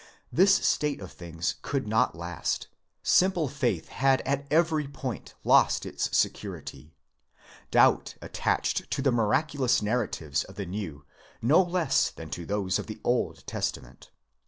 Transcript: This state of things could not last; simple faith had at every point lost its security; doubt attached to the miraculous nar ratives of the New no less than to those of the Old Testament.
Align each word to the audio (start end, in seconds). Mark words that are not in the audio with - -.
This 0.31 0.55
state 0.55 0.99
of 0.99 1.11
things 1.11 1.57
could 1.61 1.87
not 1.87 2.15
last; 2.15 2.65
simple 3.03 3.47
faith 3.47 3.89
had 3.89 4.21
at 4.21 4.47
every 4.49 4.87
point 4.87 5.35
lost 5.43 5.85
its 5.85 6.09
security; 6.17 6.95
doubt 7.69 8.15
attached 8.19 8.89
to 8.89 9.03
the 9.03 9.11
miraculous 9.11 9.79
nar 9.79 10.07
ratives 10.07 10.43
of 10.45 10.55
the 10.55 10.65
New 10.65 11.05
no 11.39 11.61
less 11.61 12.09
than 12.09 12.31
to 12.31 12.47
those 12.47 12.79
of 12.79 12.87
the 12.87 12.99
Old 13.03 13.45
Testament. 13.45 14.09